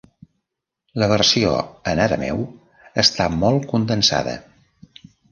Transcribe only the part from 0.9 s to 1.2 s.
La